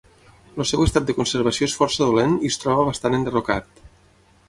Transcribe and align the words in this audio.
El 0.63 0.67
seu 0.69 0.85
estat 0.85 1.05
de 1.09 1.15
conservació 1.19 1.69
és 1.73 1.77
força 1.83 2.07
dolent 2.09 2.35
i 2.49 2.53
es 2.53 2.61
troba 2.65 2.91
bastant 2.91 3.19
enderrocat. 3.23 3.87